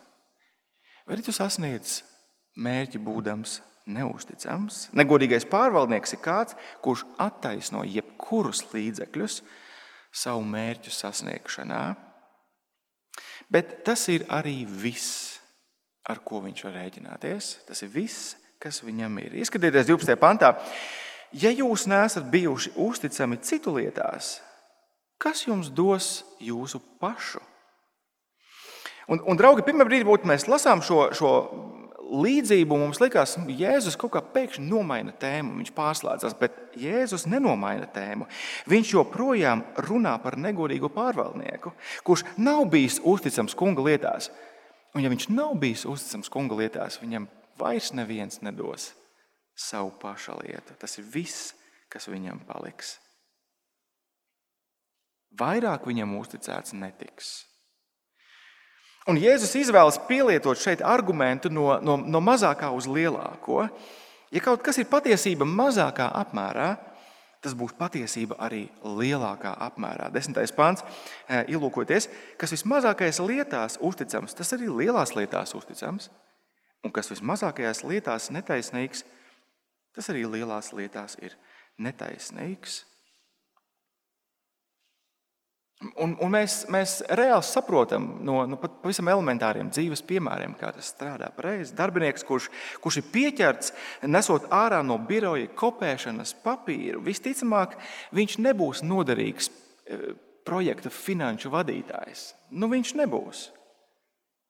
[1.07, 2.03] vai arī tu sasniedz
[2.61, 3.57] mērķi, būdams
[3.89, 4.87] neusticams.
[4.97, 9.39] Negodīgais pārvaldnieks ir kāds, kurš attaisno jebkurus līdzekļus
[10.13, 11.83] savu mērķu sasniegšanā.
[13.49, 15.39] Bet tas ir arī viss,
[16.07, 17.51] ar ko viņš var rēķināties.
[17.67, 19.37] Tas ir viss, kas viņam ir.
[19.41, 20.17] Ieskatieties 12.
[20.19, 20.53] pantā.
[21.35, 24.37] Ja jūs neesat bijuši uzticami citu lietās,
[25.17, 27.41] Kas jums dos jūsu pašu?
[29.07, 31.31] Un, un draugi, pirmā brīdī, kad mēs lasām šo, šo
[32.07, 37.87] līdzību mums likās, ka Jēzus kaut kā pēkšņi nomaina tēmu, viņš pārslēdzas, bet Jēzus nenomaina
[37.93, 38.27] tēmu.
[38.69, 41.73] Viņš joprojām runā par negodīgu pārvaldnieku,
[42.07, 44.31] kurš nav bijis uzticams kunga lietās.
[44.95, 47.27] Un, ja viņš nav bijis uzticams kunga lietās, viņam
[47.59, 48.91] vairs neviens nedos
[49.57, 50.77] savu paša lietu.
[50.79, 51.53] Tas ir viss,
[51.91, 52.97] kas viņam paliks.
[55.35, 57.47] Vairāk viņam uzticēts netiks.
[59.07, 63.67] Un Jēzus izvēlas pielietot šeit argumentu no, no, no mazākā uz lielāko.
[64.35, 66.73] Ja kaut kas ir patiesība mazākā apmērā,
[67.43, 70.09] tas būs patiesība arī lielākā apmērā.
[70.11, 70.83] Desmitais pāns,
[71.29, 72.09] eh, ilūkoties,
[72.39, 76.09] kas vismazākajās lietās uzticams, tas arī lielās lietās uzticams,
[76.83, 79.05] un kas vismazākajās lietās netaisnīgs,
[79.95, 81.37] tas arī lielās lietās ir
[81.79, 82.83] netaisnīgs.
[85.77, 91.27] Un, un mēs, mēs reāli saprotam no, no pavisam elementāriem dzīves piemēriem, kā tas strādā
[91.35, 91.75] pareizi.
[91.77, 92.47] Darbinieks, kurš,
[92.81, 93.73] kurš ir pieķerts,
[94.09, 97.77] nesot ārā no biroja kopēšanas papīru, visticamāk,
[98.17, 99.99] viņš nebūs noderīgs e,
[100.49, 102.31] projekta finanšu vadītājs.
[102.57, 103.43] Nu, viņš nebūs.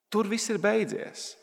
[0.07, 1.33] Tur viss ir beidzies.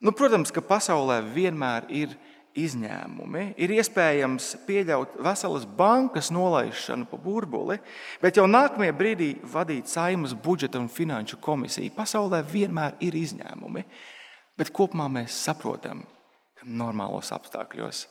[0.00, 2.14] Nu, protams, ka pasaulē vienmēr ir
[2.58, 3.44] izņēmumi.
[3.62, 7.78] Ir iespējams pieļaut veselas bankas nolaišanu pa burbuli,
[8.22, 11.94] bet jau nākamajā brīdī vadīt saimas budžeta un finanšu komisiju.
[11.96, 13.84] Pasaulē vienmēr ir izņēmumi,
[14.58, 16.02] bet kopumā mēs saprotam,
[16.58, 18.06] ka normālos apstākļos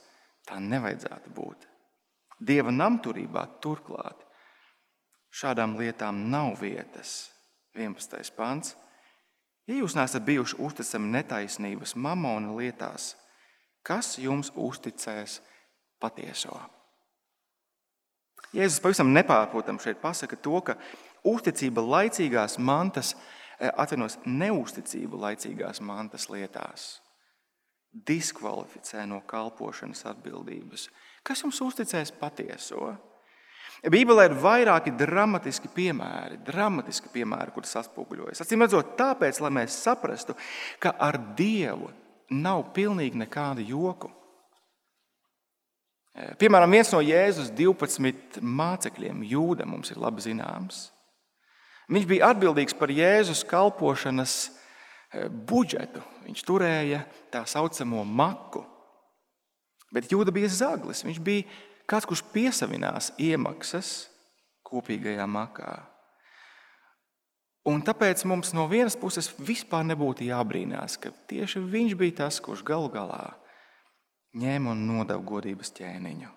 [0.49, 1.67] tā nevajadzētu būt.
[2.39, 4.23] Dieva namturībā turklāt
[5.35, 7.29] šādām lietām nav vietas.
[7.75, 8.31] 11.
[8.35, 8.73] pāns.
[9.69, 13.13] Ja jūs neesat bijuši uzticami netaisnības mamona lietās,
[13.89, 15.39] kas jums uzticēs
[16.01, 16.55] patieso.
[18.53, 20.77] Jēzus pavisam nepārprotami šeit pasaka to, ka
[21.27, 23.15] uzticība laicīgās mantas,
[23.59, 27.01] eh, atvainojas neusticība laicīgās mantas lietās,
[27.93, 30.89] diskvalificē no kalpošanas atbildības.
[31.23, 32.95] Kas jums uzticēs patieso?
[33.79, 38.41] Bībelē ir vairāki dramatiski piemēri, dramatiski piemēri, kurus atspoguļojas.
[38.43, 40.35] Atcīm redzot, tāpēc, lai mēs saprastu,
[40.79, 41.87] ka ar Dievu
[42.29, 44.11] nav pilnīgi nekāda joku.
[46.15, 50.89] Eh, piemēram, viens no Jēzus 12 mācekļiem, Jūda, mums ir labi zināms.
[51.89, 56.03] Viņš bija atbildīgs par Jēzus kalpošanas eh, budžetu.
[56.27, 58.65] Viņš turēja tā saucamo maku.
[59.93, 61.05] Bet Jūda bija zaglis.
[61.05, 61.47] Viņš bija
[61.89, 64.09] kāds, kurš piesavinās iemaksas
[64.69, 65.79] kopīgajā makā.
[67.67, 72.63] Un tāpēc mums no vienas puses vispār nebūtu jābrīnās, ka tieši viņš bija tas, kurš
[72.65, 73.33] galu galā
[74.39, 76.29] ņēma un nodeva godības ķēniņu.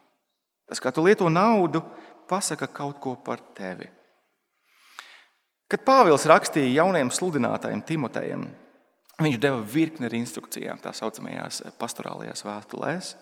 [0.68, 1.82] Tas, kā tu lieto naudu,
[2.28, 3.88] pasaka kaut ko par tevi.
[5.70, 8.46] Kad Pāvils rakstīja jaunajam sludinātājam Timotejam,
[9.22, 13.14] viņš deva virkni ar instrukcijām tā saucamajās pastorālajās vēstulēs.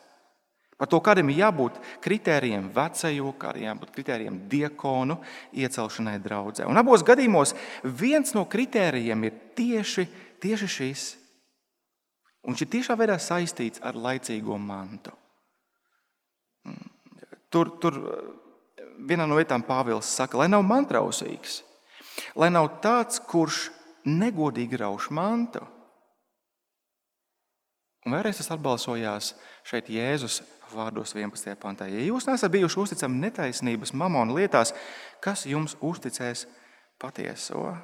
[0.80, 5.18] Par to, kādiem ir jābūt kritērijiem vecajā, kādiem jābūt kritērijiem diakonu
[5.52, 6.64] iecelšanai draudzē.
[6.64, 7.52] Un abos gadījumos
[7.84, 10.06] viens no kritērijiem ir tieši,
[10.40, 11.02] tieši šis.
[12.48, 15.12] Un šis tiešā veidā saistīts ar laicīgo mantu.
[17.52, 17.98] Tur, tur
[19.04, 21.58] vienā no vietām Pāvils saka, lai nav mantrausīgs,
[22.40, 23.66] lai nav tāds, kurš
[24.08, 25.60] negodīgi rauš mantu.
[28.06, 29.34] Un vēlreiz tas atbalsojās
[29.68, 30.40] šeit Jēzus
[30.74, 31.54] vārdos 11.
[31.60, 31.88] pantā.
[31.90, 34.74] Ja jūs nesat bijuši uzticami netaisnības mamona lietās,
[35.24, 36.46] kas jums uzticēs
[37.00, 37.74] patieso?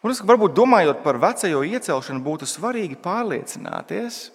[0.00, 4.30] Un es varbūt domājot par veco iecelšanu, būtu svarīgi pārliecināties,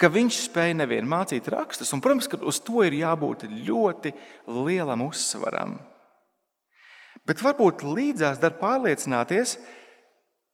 [0.00, 4.14] ka viņš spēja nevien mācīt rakstus, un, protams, ka uz to ir jābūt ļoti
[4.48, 5.76] lielam uzsvaram.
[7.26, 9.85] Bet varbūt līdzās dar pārliecināties, ka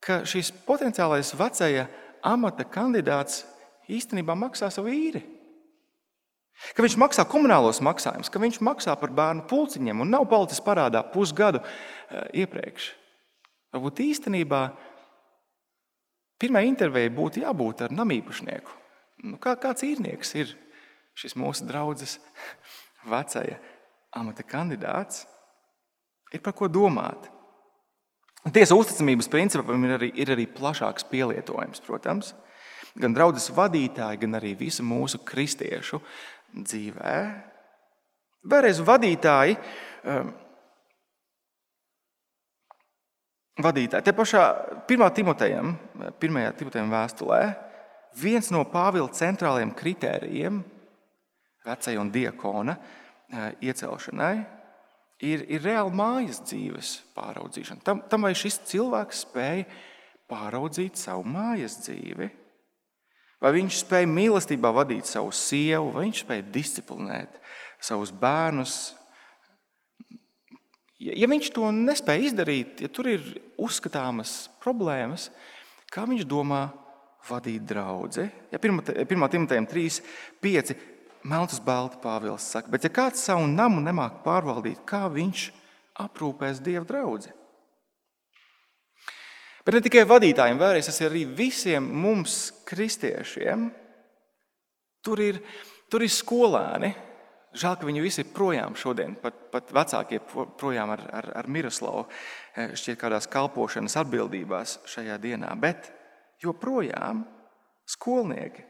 [0.02, 1.86] ka šis potenciālais vecajā
[2.26, 3.44] amata kandidāts
[3.90, 5.22] īstenībā maksā savu īri.
[6.76, 11.02] Ka viņš maksā komunālos maksājumus, ka viņš maksā par bērnu pulciņiem un nav palicis parādā
[11.14, 12.92] pusgadu eh, iepriekš.
[13.72, 14.60] Varbūt īstenībā
[16.42, 18.78] pirmā intervijai būtu jābūt ar namīpašnieku.
[19.26, 20.54] Nu, kā, kāds īrnieks ir
[21.18, 22.18] šis mūsu draugs,
[23.12, 23.58] vecajā
[24.18, 25.24] amata kandidāts?
[26.32, 27.32] Ir par ko domāt.
[28.50, 32.33] Tiesa uzticamības principam ir arī, ir arī plašāks pielietojums, protams,
[32.98, 36.00] gan draudzes vadītāji, gan arī visu mūsu kristiešu
[36.50, 37.18] dzīvē.
[38.50, 39.55] Vēlreiz vadītāji,
[40.11, 40.33] um,
[43.62, 44.09] vadītāji.
[44.09, 44.42] Te pašā
[44.90, 45.05] 1.
[45.14, 45.76] Timotejam,
[46.18, 46.40] 1.
[46.59, 47.42] Timotejam vēstulē,
[48.18, 50.59] viens no Pāvila centrālajiem kritērijiem
[51.62, 54.35] vecai un diakona uh, iecelšanai
[55.22, 57.85] ir, ir reāli mājas dzīves pāraudzīšana.
[57.87, 59.66] Tam, tam vai šis cilvēks spēja
[60.30, 62.28] pāraudzīt savu mājas dzīvi,
[63.42, 67.38] vai viņš spēja mīlestībā vadīt savu sievu, vai viņš spēja disciplinēt
[67.82, 68.76] savus bērnus.
[71.02, 73.24] Ja viņš to nespēja izdarīt, ja tur ir
[73.58, 75.30] uzskatāmas problēmas,
[75.90, 76.68] kā viņš domā
[77.26, 78.28] vadīt draugu?
[78.52, 78.94] Ja 1.
[79.11, 79.98] Timotejam 3,
[80.42, 80.74] 5
[81.28, 85.46] melns balti Pāvils saka, bet ja kāds savu namu nemāk pārvaldīt, kā viņš
[86.02, 87.30] aprūpēs dievu draugu?
[89.62, 93.68] Bet ne tikai vadītājiem, vēlreiz tas ir arī visiem mums, kristiešiem.
[95.06, 95.38] Tur ir,
[95.90, 96.90] tur ir skolēni.
[97.52, 100.18] Žēl, ka viņi visi ir projām šodien, pat, pat vecākie
[100.58, 102.06] projām ar, ar, ar Miroslavu,
[102.56, 105.52] eh, šķiet, kādās kalpošanas atbildībās šajā dienā.
[105.61, 105.90] Bet
[106.42, 107.26] joprojām
[107.87, 108.64] skolnieki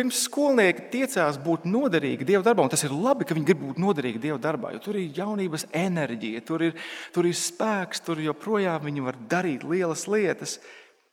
[0.00, 3.80] Pirms skolnieki tiecās būt noderīgi Dieva darbā, un tas ir labi, ka viņi grib būt
[3.82, 6.78] noderīgi Dieva darbā, jo tur ir jaunības enerģija, tur ir,
[7.12, 10.56] tur ir spēks, tur joprojām viņi var darīt lielas lietas.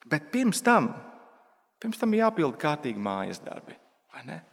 [0.07, 0.87] Bet pirms tam,
[1.83, 3.75] pirms tam jāpild kārtīgi mājas darbi.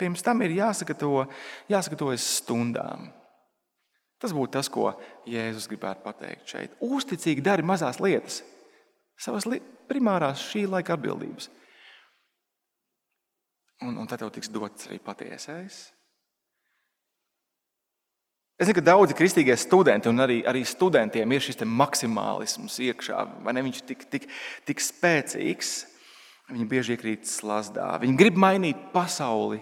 [0.02, 1.28] Pirms tam ir jāsagatavo,
[1.70, 3.12] jāsagatavojas stundām.
[4.18, 4.96] Tas būtu tas, ko
[5.30, 6.74] Jēzus gribētu pateikt šeit.
[6.82, 8.42] Uzticīgi dari mazās lietas,
[9.14, 11.54] savas li primārās šī laika atbildības
[13.82, 15.82] un, un tad tev tiks dots arī patiesais.
[18.54, 23.24] Es zinu, ka daudzi kristīgie studenti un arī, arī studentiem ir šis maksimālisms iekšā.
[23.42, 24.28] Viņš ir tik, tik,
[24.68, 25.72] tik spēcīgs,
[26.52, 27.88] viņi bieži iekrīt slazdā.
[27.98, 29.58] Viņi grib mainīt pasauli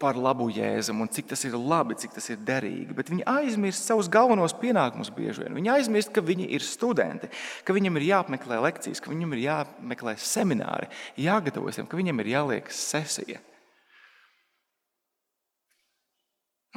[0.00, 2.96] par labu jēzum un cik tas ir labi, cik tas ir derīgi.
[2.96, 5.58] Bet viņi aizmirst savus galvenos pienākumus bieži vien.
[5.60, 7.28] Viņi aizmirst, ka viņi ir studenti,
[7.68, 10.88] ka viņiem ir jāapmeklē lekcijas, ka viņiem ir jāmeklē semināri,
[11.20, 13.44] jāgatavojas, ka viņiem ir jāliek sesija.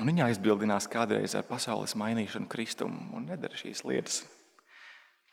[0.01, 4.23] Un viņa aizbildinās kādreiz ar pasaules mainīšanu, kristumu un nedara šīs lietas.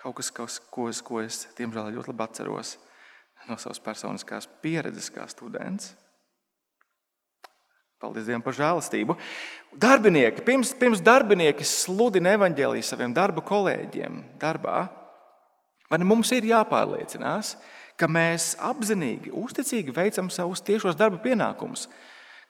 [0.01, 2.77] Kaut kas, kas ko, es, ko es diemžēl ļoti labi atceros
[3.49, 5.95] no savas personiskās pieredzes kā students.
[8.01, 9.17] Paldies Dievam par žēlastību.
[9.81, 14.87] Darbinieki, pirms, pirms darbinieki sludina evaņģēlīju saviem darba kolēģiem darbā,
[15.93, 17.59] vai mums ir jāpārliecinās,
[18.01, 21.91] ka mēs apzinīgi, uzticīgi veicam savus tiešos darba pienākumus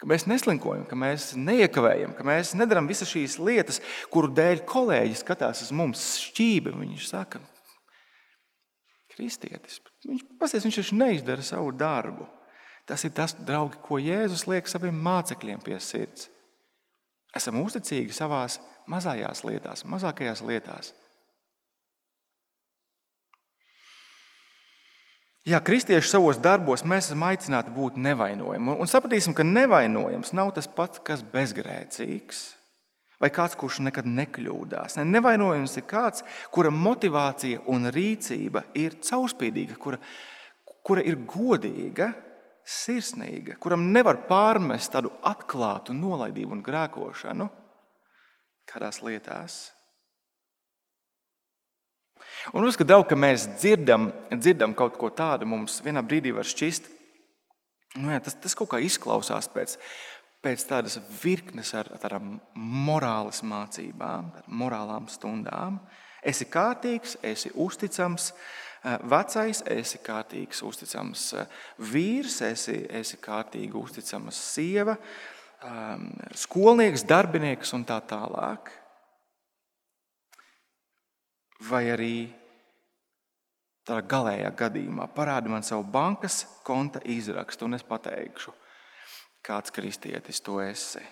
[0.00, 3.80] ka mēs neslinkojam, ka mēs neiekavējam, ka mēs nedarām visas šīs lietas,
[4.12, 6.72] kuru dēļ kolēģi skatās uz mums šķīvi.
[6.80, 7.42] Viņš saka,
[9.12, 12.28] kristietis, viņš, pasies, viņš taču neizdara savu darbu.
[12.88, 16.30] Tas ir tas, draugi, ko Jēzus liek saviem mācekļiem pie sirds.
[17.36, 18.58] Esam uzticīgi savās
[18.90, 20.90] mazajās lietās, mazākajās lietās.
[25.48, 28.74] Jā, kristieši savos darbos mēs esam aicināti būt nevainojami.
[28.76, 32.42] Un sapratīsim, ka nevainojams nav tas pats, kas bezgrēcīgs.
[33.20, 34.98] Vai kāds, kurš nekad nekļūdās.
[35.00, 40.00] Ne, nevainojams ir kāds, kura motivācija un rīcība ir caurspīdīga, kura,
[40.84, 42.12] kura ir godīga,
[42.64, 47.48] sirsnīga, kuram nevar pārmest tādu atklātu nolaidību un grēkošanu
[48.70, 49.60] kādās lietās.
[52.56, 56.88] Un uzskatu, ka mēs dzirdam, dzirdam kaut ko tādu, mums vienā brīdī var šķist,
[58.00, 59.76] nu, jā, tas, tas kaut kā izklausās pēc,
[60.44, 65.82] pēc tādas virknes ar tādām morāles mācībām, morālām stundām.
[66.24, 68.32] Esi kārtīgs, esi uzticams,
[68.84, 71.60] eh, vecais, esi kārtīgs, uzticams eh,
[71.92, 74.96] vīrs, esi, esi kārtīgi uzticams sieva,
[75.64, 78.79] ehm, skolnieks, darbinieks un tā tālāk
[81.68, 82.14] vai arī
[83.86, 88.52] tādā galējā gadījumā parādi man savu bankas konta izrakstu, un es pateikšu,
[89.44, 91.02] kāds kristietis tu esi.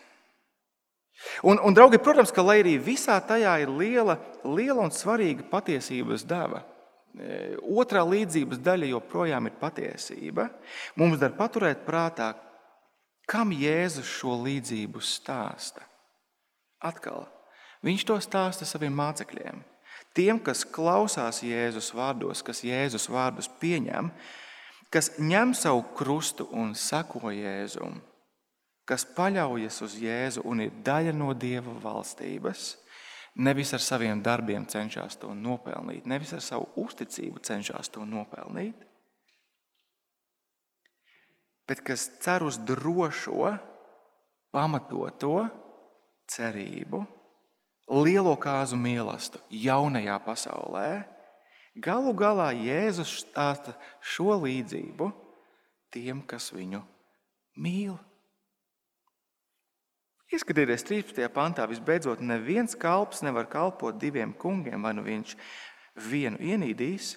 [1.42, 6.22] Un, un draugi, protams, ka lai arī visā tajā ir liela, liela un svarīga patiesības
[6.28, 6.60] deva,
[7.18, 10.46] e, otrā līdzības daļa joprojām ir patiesība.
[11.00, 12.30] Mums dar paturēt prātā,
[13.28, 15.82] kam Jēzus šo līdzību stāsta.
[16.86, 17.26] Atkal,
[17.82, 19.64] viņš to stāsta saviem mācekļiem.
[20.18, 24.08] Tiem, kas klausās Jēzus vārdos, kas Jēzus vārdus pieņem,
[24.90, 28.00] kas ņem savu krustu un seko Jēzum,
[28.88, 32.72] kas paļaujas uz Jēzu un ir daļa no Dieva valstības,
[33.38, 38.82] nevis ar saviem darbiem cenšas to nopelnīt, nevis ar savu uzticību cenšas to nopelnīt,
[41.68, 43.52] bet kas cer uz drošo,
[44.50, 45.44] pamatoto
[46.26, 47.04] cerību
[47.88, 50.90] lielo kāzu mīlestību jaunajā pasaulē,
[51.80, 55.10] galu galā Jēzus stāsta šo līdzību
[55.94, 56.82] tiem, kas viņu
[57.58, 57.96] mīl.
[60.28, 61.24] Ieskatieties 13.
[61.32, 65.32] pantā, visbeidzot, neviens kalps nevar kalpot diviem kungiem, vai nu viņš
[66.10, 67.14] vienu ienīdīs,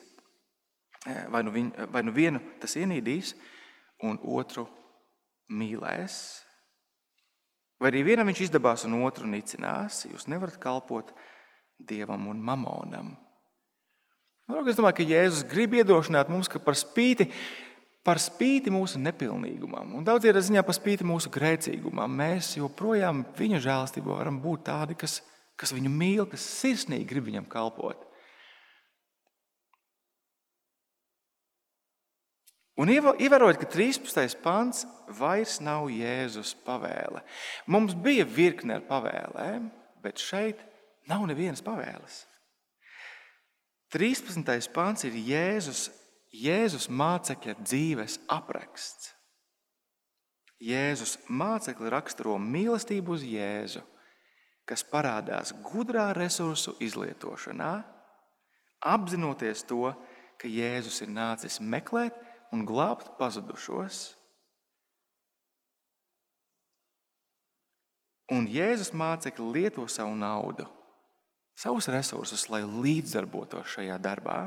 [1.06, 3.36] eh, vai nu, viņ, vai nu vienu tas ienīdīs,
[4.08, 4.70] un otru
[5.52, 6.46] mīlēs.
[7.82, 10.04] Vai arī vienam viņš izdabās, un otru nicinās.
[10.06, 11.10] Jūs nevarat kalpot
[11.82, 13.16] dievam un mamonam.
[14.68, 17.30] Es domāju, ka Jēzus grib iedrošināt mums, ka par spīti
[18.06, 24.16] par spīti mūsu nepilnīgumam, un daudziem ziņā par spīti mūsu grēcīgumam, mēs joprojām viņa žēlstībā
[24.18, 25.20] varam būt tādi, kas,
[25.60, 28.08] kas viņu mīl, kas sirsnīgi grib viņam kalpot.
[32.82, 34.40] Un ievērojot, ka 13.
[34.42, 34.86] pāns
[35.20, 37.22] vairs nav Jēzus pavēle.
[37.70, 39.68] Mums bija virkne ar pavēlēm,
[40.02, 40.64] bet šeit
[41.10, 42.24] nav nevienas pavēles.
[43.94, 44.72] 13.
[44.74, 45.90] pāns ir Jēzus
[46.32, 49.12] Jēzus mācekļa dzīves apraksts.
[50.64, 53.82] Jēzus mācekli raksturo mīlestību uz Jēzu,
[54.66, 57.74] kas parādās gudrā resursu izlietošanā,
[58.94, 59.92] apzinoties to,
[60.40, 62.16] ka Jēzus ir nācis meklēt
[62.52, 64.02] un glābt pazudušos.
[68.32, 70.68] Un Jēzus mācekļi lieto savu naudu,
[71.60, 74.42] savus resursus, lai līdzdarbotos šajā darbā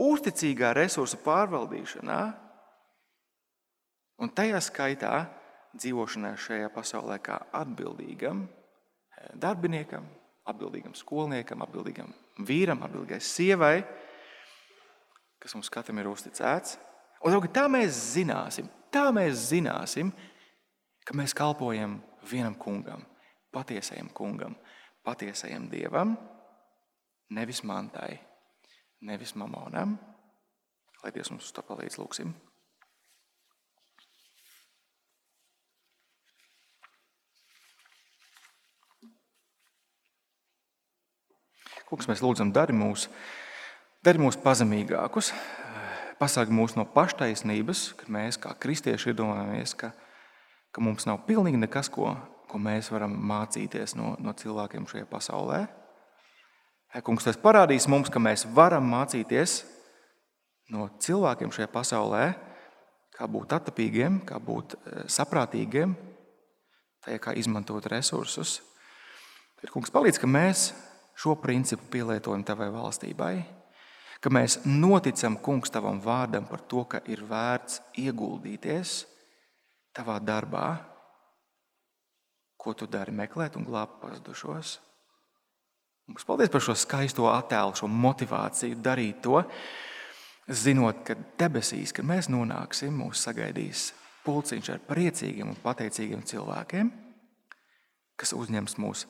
[0.00, 2.20] uzticīgā resursu pārvaldīšanā
[4.22, 5.12] un tajā skaitā
[5.76, 10.06] dzīvošanai šajā pasaulē kā atbildīgam eh, darbiniekam,
[10.48, 12.12] atbildīgam skolniekam, atbildīgam
[12.48, 13.76] vīram, atbildīgai sievai,
[15.42, 16.78] kas mums katram ir uzticēts.
[17.26, 20.10] Un tā mēs zināsim, tā mēs zināsim,
[21.06, 23.02] ka mēs kalpojam vienam kungam,
[23.54, 24.54] patiesajam kungam,
[25.06, 26.16] patiesajam dievam,
[27.30, 28.20] nevis mantai
[29.02, 29.98] nevis mamonam.
[31.02, 32.30] Lai Dievs mums to palīdz, lūgsim.
[41.90, 43.08] Kungs, mēs lūdzam, dari mūs,
[44.02, 45.30] dari mūs pazemīgākus,
[46.18, 49.92] pasargā mūs no paštaisnības, kad mēs kā kristieši iedomājamies, ka,
[50.74, 52.16] ka mums nav pilnīgi nekas, ko,
[52.50, 55.64] ko mēs varam mācīties no, no cilvēkiem šajā pasaulē.
[57.06, 59.62] Kungs, tas parādīs mums, ka mēs varam mācīties
[60.74, 62.26] no cilvēkiem šajā pasaulē,
[63.16, 65.94] kā būt attapīgiem, kā būt eh, saprātīgiem,
[67.06, 68.60] tajā kā izmantot resursus.
[69.62, 70.72] Ir kungs palīdz, ka mēs
[71.18, 73.34] šo principu pielietojam tavai valstībai,
[74.22, 79.02] ka mēs noticam kungs tavam vārdam par to, ka ir vērts ieguldīties
[79.96, 80.68] tavā darbā,
[82.56, 84.76] ko tu dari meklēt un glābt pazudušos.
[86.06, 89.42] Mums paldies par šo skaisto attēlu, šo motivāciju darīt to,
[90.50, 93.90] zinot, ka debesīs, kad mēs nonāksim, mūs sagaidīs
[94.26, 96.90] pulciņš ar priecīgiem un pateicīgiem cilvēkiem,
[98.18, 99.06] kas uzņems mūs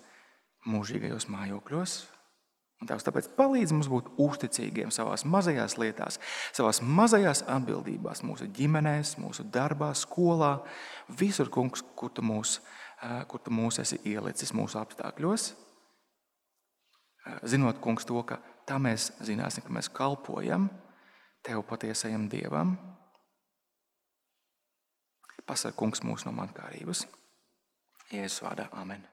[0.73, 1.97] mūžīgajos mājokļos.
[2.83, 6.19] Un tās tāpēc palīdz mums būt uzticīgiem savā mazajās lietās,
[6.51, 10.57] savā mazajās atbildībās, mūsu ģimenēs, mūsu darbā, skolā,
[11.21, 12.59] visur, kungs, kur tu mūs,
[13.31, 15.53] kur tu mūs esi ielicis mūsu apstākļos
[17.47, 20.71] zinot, kungs, to, ka tā mēs zināsim, ka mēs kalpojam
[21.43, 22.77] Tev patiesajam Dievam.
[25.47, 27.03] Pasaka kungs mūs no mankārības.
[28.13, 29.12] Jēzus vārdā, Amen.